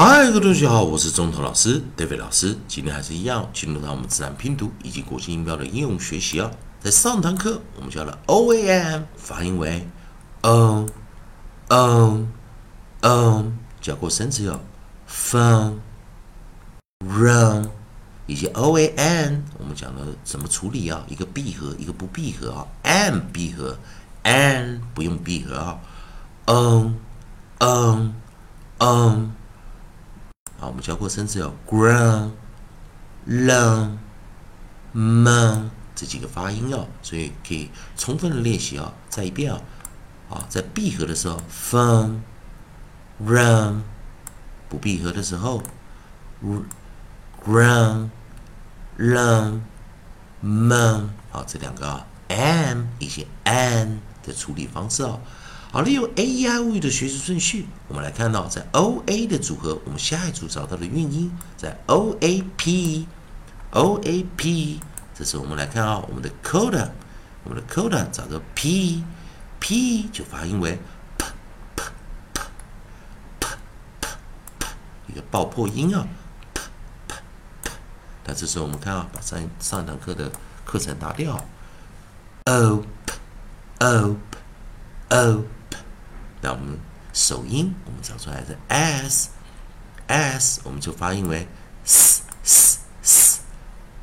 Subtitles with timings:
[0.00, 2.56] 嗨，各位同学好，我是中头老师 David 老师。
[2.68, 6.48] 今天还是一样，进入到我们自然拼读以及国际音标的应用学习啊。
[6.78, 9.84] 在上堂课我们教了 O A M 发音为
[10.42, 10.86] o
[11.70, 12.26] o
[13.00, 14.60] o，教过生词有
[15.10, 15.78] phone
[17.00, 17.68] run
[18.26, 21.04] 以及 O A N，我们讲了怎么处理啊？
[21.08, 23.76] 一个闭合，一个不闭合啊？N 闭合
[24.22, 25.80] ，N 不用闭合啊
[26.44, 26.92] ？o
[27.58, 28.08] o
[28.78, 29.30] o。
[30.60, 32.32] 好，我们教过生词有 ground、
[33.28, 33.96] long、
[34.92, 38.92] mon 这几个发音哦，所以可以充分的练习哦。
[39.08, 39.60] 再一遍啊，
[40.28, 42.18] 啊，在闭合的时候 phone、
[43.24, 43.82] run；
[44.68, 45.62] 不闭合的时候
[47.44, 48.10] ground、
[48.98, 49.60] long、
[50.42, 51.08] mon。
[51.30, 55.20] 好，这两个 m 以及 n 的处理方式哦。
[55.70, 63.06] 好，利用 A E I O U 的学习顺序，我们来看到在 O A 的组合，我们下一组找到的韵音在 O A P
[63.72, 64.80] O A P。
[65.14, 66.88] 这时候我们来看啊，我们的 coda，
[67.44, 69.04] 我们的 coda 找到 P
[69.60, 70.78] P 就发音为
[71.18, 71.26] P
[71.76, 71.82] P
[73.40, 73.46] P P
[74.58, 74.66] P
[75.08, 76.06] 一个爆破音啊
[76.54, 76.62] P
[77.06, 77.14] P
[77.64, 77.70] P。
[78.24, 80.32] 那这时候我们看啊，把上上一堂课的
[80.64, 81.44] 课程打掉
[82.46, 84.16] O P O
[85.10, 85.44] P O。
[86.40, 86.78] 那我们
[87.12, 91.46] 首音，我们找出来的 s，s，我们就发音为
[91.84, 93.40] s s s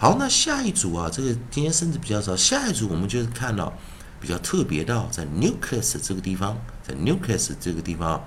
[0.00, 2.36] 好，那下一组啊，这个今天生字比较少。
[2.36, 3.72] 下一组我们就是看到
[4.20, 8.24] 比较特别的，在 nucleus 这个地方，在 nucleus 这个地方，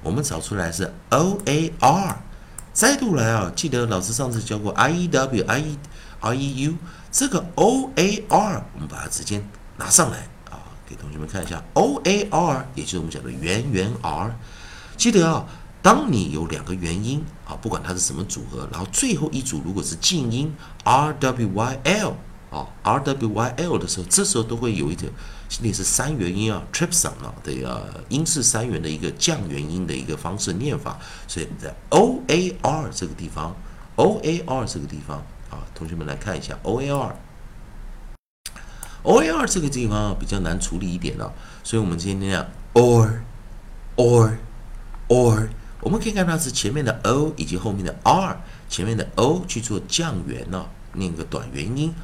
[0.00, 2.22] 我们找出来是 o a r。
[2.72, 5.78] 再度来啊，记得老师上次教过 i e w i e
[6.20, 6.76] r e u，
[7.10, 9.42] 这个 o a r，我们把它直接
[9.76, 10.18] 拿上来
[10.48, 14.36] 啊，给同学们看一下 o a r，也就是我们讲的圆圆 r。
[14.96, 15.44] 记得啊。
[15.80, 20.52] 当你有两个元音啊，不管它是什么组合，然后最后一组如果是静音
[20.84, 22.14] r w y l
[22.50, 25.10] 啊 r w y l 的时候，这时候都会有一点
[25.62, 33.54] 类似三元音啊 tripson 啊的呃音式三元的一个降元音的一个方式念法，所以在 o a r 这个地方
[33.96, 35.18] ，o a r 这个地方
[35.48, 37.12] 啊，同学们来看一下 o a r，o
[39.22, 43.20] a r 这个地方啊比较难处理一点了，所以我们今天讲 or
[43.96, 44.38] or
[45.08, 45.48] or。
[45.88, 48.38] 我们可以看到是前面的 o 以及后面的 r，
[48.68, 51.94] 前面的 o 去做降元呢，念个短元音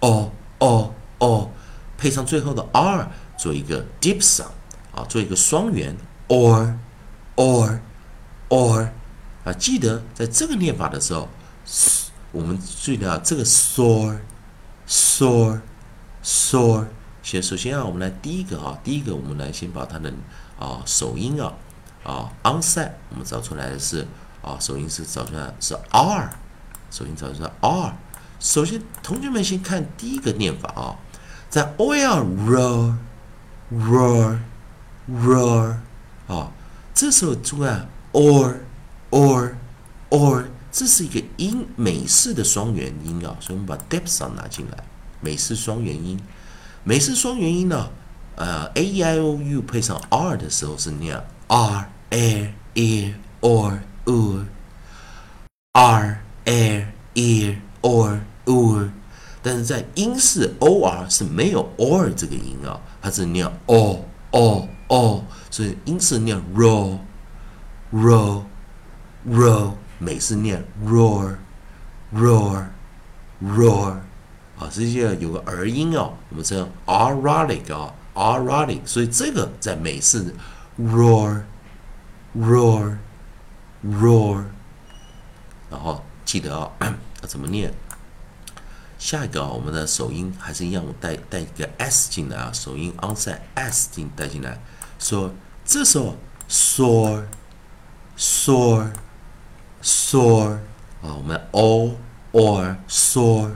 [0.00, 1.50] ，o o o，
[1.98, 4.46] 配上最后的 r 做一个 deep sound
[4.94, 5.94] 啊，做一个双元
[6.28, 6.78] or
[7.36, 7.78] or
[8.48, 8.88] or
[9.44, 11.28] 啊，记得在这个念法的时候，
[12.32, 14.16] 我们注意到这个 soar
[14.88, 15.60] soar
[16.24, 16.86] soar，
[17.22, 20.10] 先首先啊，我们来第一个啊，第一个我们来先把它的
[20.58, 21.52] 啊首音啊。
[22.06, 24.06] 啊，onset 我们找出来的是
[24.40, 26.30] 啊，首音是找出来是 r，
[26.88, 27.92] 首音找出来 r。
[28.38, 30.94] 首先，同学们先看第一个念法啊，
[31.50, 32.94] 在 oil roar
[33.72, 34.38] roar
[35.10, 35.76] roar
[36.28, 36.52] 啊，
[36.94, 37.68] 这时候注意
[38.12, 38.54] or
[39.10, 39.54] or
[40.10, 44.84] or，这是一个音美式的双元音啊，所以我们把 depth 拿进来，
[45.20, 46.20] 美式双元音，
[46.84, 47.90] 美式双元音呢，
[48.36, 51.90] 呃，a e i o u 配上 r 的时候是念 r。
[52.09, 54.45] air ear or or
[55.73, 58.89] r air ear or or，
[59.41, 66.97] 但是在英式 o r 是没有 or 这个音啊，它是念 o o o，所以英式念 roar
[67.93, 68.43] roar
[69.27, 71.35] roar，美式念 roar
[72.13, 72.65] roar
[73.41, 73.91] roar，
[74.57, 80.33] 啊，这些有个儿音哦，我们称 erotic 啊 erotic，所以这个在美式
[80.79, 81.41] roar。
[82.38, 82.98] Roar
[83.84, 84.44] roar，
[85.70, 86.70] 然后记得啊，
[87.22, 87.72] 要怎么念？
[88.98, 94.58] 下一个啊，我们的首音还是一样，我带带一个 s 进来啊，首音 onset s 进带进来，
[94.98, 95.32] 说
[95.64, 96.16] 这时候
[96.48, 97.24] soar
[98.16, 98.90] soar
[99.82, 100.52] soar
[101.02, 101.94] 啊，我们 o
[102.32, 103.52] or soar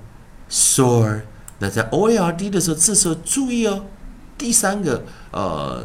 [0.50, 1.20] soar，
[1.58, 3.84] 那在 o a r d 的时候，这时候注意哦，
[4.38, 5.84] 第三个呃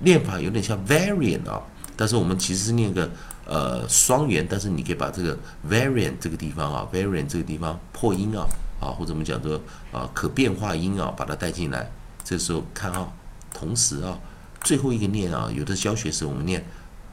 [0.00, 1.62] 念法有点像 variant 啊，
[1.96, 3.10] 但是我们其实是念个
[3.46, 5.34] 呃双元，但是你可以把这个
[5.66, 8.46] variant 这个地方啊，variant 这个地方破音啊
[8.80, 9.58] 啊，或者我们讲做
[9.92, 11.90] 啊可变化音啊，把它带进来。
[12.22, 13.10] 这时候看啊，
[13.54, 14.18] 同时啊，
[14.62, 16.64] 最后一个念啊，有的教学时我们念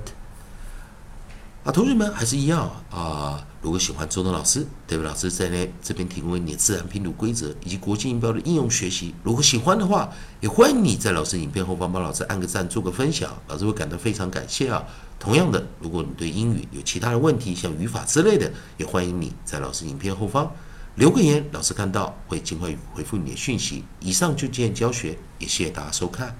[1.65, 3.46] 啊，同学们还是一样啊。
[3.68, 9.14] 如果喜欢周东老师，David 老师在呢这边提供给你自然拼读规则以及国际音标的应用学习。
[9.24, 10.10] 如果喜欢的话，
[10.40, 14.82] 也欢迎你在老师影片后方帮老师按个赞，做个分享，老师会感到非常感谢啊。
[15.20, 20.50] 同样的，如果你对英语有其他的问题，像语法之类的，也欢迎你在老师影片后方
[20.96, 23.84] 留个言，老师看到会尽快回复你的讯息。
[24.00, 26.34] 以上就见教学，也谢谢大家收看。